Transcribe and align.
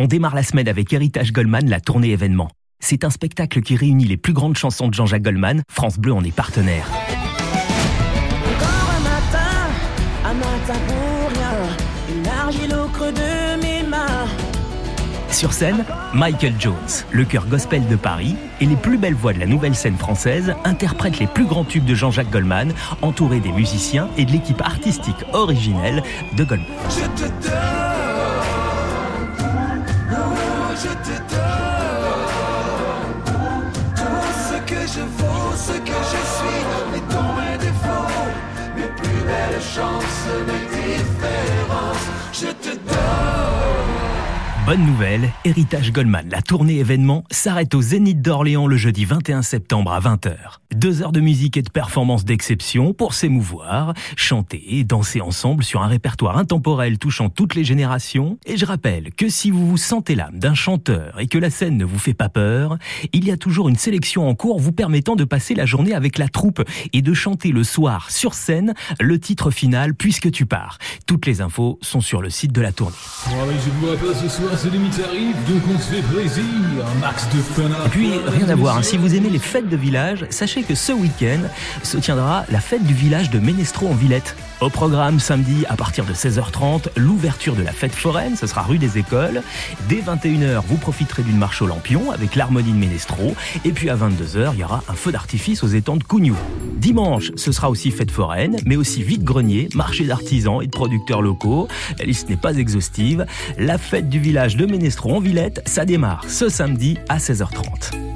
On 0.00 0.06
démarre 0.06 0.34
la 0.34 0.42
semaine 0.42 0.66
avec 0.66 0.92
Héritage 0.92 1.32
Goldman, 1.32 1.70
la 1.70 1.80
tournée 1.80 2.10
événement. 2.10 2.48
C'est 2.80 3.04
un 3.04 3.10
spectacle 3.10 3.60
qui 3.60 3.76
réunit 3.76 4.06
les 4.06 4.16
plus 4.16 4.32
grandes 4.32 4.56
chansons 4.56 4.88
de 4.88 4.94
Jean-Jacques 4.94 5.22
Goldman. 5.22 5.62
France 5.70 6.00
Bleu 6.00 6.12
en 6.12 6.24
est 6.24 6.34
partenaire. 6.34 6.84
Encore 8.42 8.90
un 8.90 9.00
matin, 9.04 9.70
un 10.24 10.34
matin 10.34 10.80
pour 10.88 11.30
rien, 11.30 11.52
une 12.12 12.26
argile 12.26 12.74
au 12.74 12.88
creux 12.88 13.12
de 13.12 13.62
mes 13.62 13.88
mains. 13.88 14.26
Sur 15.30 15.52
scène, 15.52 15.84
Michael 16.12 16.54
Jones, 16.58 16.74
le 17.12 17.24
chœur 17.24 17.46
gospel 17.46 17.86
de 17.86 17.94
Paris 17.94 18.34
et 18.60 18.66
les 18.66 18.76
plus 18.76 18.98
belles 18.98 19.14
voix 19.14 19.32
de 19.32 19.38
la 19.38 19.46
nouvelle 19.46 19.76
scène 19.76 19.96
française 19.96 20.56
interprètent 20.64 21.20
les 21.20 21.28
plus 21.28 21.46
grands 21.46 21.64
tubes 21.64 21.84
de 21.84 21.94
Jean-Jacques 21.94 22.32
Goldman, 22.32 22.72
entourés 23.00 23.38
des 23.38 23.52
musiciens 23.52 24.08
et 24.18 24.24
de 24.24 24.32
l'équipe 24.32 24.60
artistique 24.60 25.24
originelle 25.32 26.02
de 26.36 26.42
Goldman. 26.42 26.66
Je 26.90 27.22
te 27.22 27.28
donne, 27.48 27.83
chances, 40.24 40.46
mes 40.46 41.33
Bonne 44.66 44.86
nouvelle, 44.86 45.30
Héritage 45.44 45.92
Goldman, 45.92 46.26
la 46.30 46.40
tournée 46.40 46.78
événement, 46.78 47.24
s'arrête 47.30 47.74
au 47.74 47.82
Zénith 47.82 48.22
d'Orléans 48.22 48.66
le 48.66 48.78
jeudi 48.78 49.04
21 49.04 49.42
septembre 49.42 49.92
à 49.92 50.00
20h. 50.00 50.34
Deux 50.74 51.02
heures 51.02 51.12
de 51.12 51.20
musique 51.20 51.58
et 51.58 51.62
de 51.62 51.68
performances 51.68 52.24
d'exception 52.24 52.94
pour 52.94 53.12
s'émouvoir, 53.12 53.92
chanter 54.16 54.78
et 54.78 54.82
danser 54.82 55.20
ensemble 55.20 55.64
sur 55.64 55.82
un 55.82 55.86
répertoire 55.86 56.38
intemporel 56.38 56.96
touchant 56.98 57.28
toutes 57.28 57.54
les 57.54 57.62
générations. 57.62 58.38
Et 58.46 58.56
je 58.56 58.64
rappelle 58.64 59.12
que 59.12 59.28
si 59.28 59.50
vous 59.50 59.68
vous 59.68 59.76
sentez 59.76 60.14
l'âme 60.14 60.38
d'un 60.38 60.54
chanteur 60.54 61.20
et 61.20 61.26
que 61.26 61.36
la 61.36 61.50
scène 61.50 61.76
ne 61.76 61.84
vous 61.84 61.98
fait 61.98 62.14
pas 62.14 62.30
peur, 62.30 62.78
il 63.12 63.26
y 63.26 63.30
a 63.30 63.36
toujours 63.36 63.68
une 63.68 63.76
sélection 63.76 64.26
en 64.26 64.34
cours 64.34 64.58
vous 64.58 64.72
permettant 64.72 65.14
de 65.14 65.24
passer 65.24 65.54
la 65.54 65.66
journée 65.66 65.92
avec 65.92 66.16
la 66.16 66.28
troupe 66.28 66.62
et 66.94 67.02
de 67.02 67.12
chanter 67.12 67.50
le 67.52 67.64
soir 67.64 68.10
sur 68.10 68.32
scène 68.32 68.72
le 68.98 69.20
titre 69.20 69.50
final 69.50 69.94
Puisque 69.94 70.30
tu 70.30 70.46
pars. 70.46 70.78
Toutes 71.06 71.26
les 71.26 71.42
infos 71.42 71.78
sont 71.82 72.00
sur 72.00 72.22
le 72.22 72.30
site 72.30 72.52
de 72.52 72.62
la 72.62 72.72
tournée. 72.72 72.96
C'est 74.56 74.70
limite 74.70 75.00
arrive, 75.04 75.34
donc 75.48 75.62
on 75.74 75.78
se 75.78 75.94
fait 75.94 76.02
plaisir. 76.02 76.44
Un 76.96 77.00
max 77.00 77.28
de 77.30 77.40
fun 77.40 77.70
à 77.72 77.86
Et 77.86 77.88
puis, 77.88 78.10
rien 78.26 78.48
à 78.48 78.54
voir, 78.54 78.76
hein, 78.76 78.82
si 78.82 78.96
vous 78.96 79.14
aimez 79.14 79.30
les 79.30 79.38
fêtes 79.38 79.68
de 79.68 79.76
village, 79.76 80.26
sachez 80.30 80.62
que 80.62 80.74
ce 80.74 80.92
week-end 80.92 81.40
se 81.82 81.96
tiendra 81.98 82.44
la 82.50 82.60
fête 82.60 82.84
du 82.84 82.94
village 82.94 83.30
de 83.30 83.38
Ménestro 83.38 83.88
en 83.88 83.94
Villette. 83.94 84.36
Au 84.60 84.70
programme 84.70 85.18
samedi 85.18 85.64
à 85.68 85.76
partir 85.76 86.04
de 86.04 86.12
16h30, 86.12 86.88
l'ouverture 86.96 87.56
de 87.56 87.62
la 87.62 87.72
fête 87.72 87.94
foraine, 87.94 88.36
ce 88.36 88.46
sera 88.46 88.62
rue 88.62 88.78
des 88.78 88.98
Écoles. 88.98 89.42
Dès 89.88 89.96
21h, 89.96 90.62
vous 90.66 90.76
profiterez 90.76 91.22
d'une 91.22 91.36
marche 91.36 91.60
au 91.60 91.66
lampion 91.66 92.12
avec 92.12 92.36
l'harmonie 92.36 92.72
de 92.72 92.78
Ménestro. 92.78 93.34
Et 93.64 93.72
puis 93.72 93.90
à 93.90 93.96
22h, 93.96 94.52
il 94.54 94.60
y 94.60 94.64
aura 94.64 94.82
un 94.88 94.94
feu 94.94 95.10
d'artifice 95.10 95.64
aux 95.64 95.68
étangs 95.68 95.96
de 95.96 96.04
Cougnou. 96.04 96.36
Dimanche, 96.76 97.32
ce 97.36 97.50
sera 97.50 97.70
aussi 97.70 97.90
fête 97.90 98.10
foraine, 98.10 98.56
mais 98.64 98.76
aussi 98.76 99.02
vide-grenier, 99.02 99.68
marché 99.74 100.04
d'artisans 100.04 100.60
et 100.62 100.66
de 100.66 100.70
producteurs 100.70 101.22
locaux. 101.22 101.66
La 101.98 102.04
liste 102.04 102.28
n'est 102.28 102.36
pas 102.36 102.54
exhaustive. 102.54 103.26
La 103.58 103.78
fête 103.78 104.08
du 104.08 104.20
village 104.20 104.43
de 104.52 104.66
Ménestro 104.66 105.14
en 105.14 105.20
Villette, 105.20 105.62
ça 105.64 105.86
démarre 105.86 106.24
ce 106.28 106.50
samedi 106.50 106.98
à 107.08 107.16
16h30. 107.16 108.13